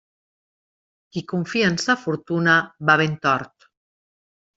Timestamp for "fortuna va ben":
2.05-3.15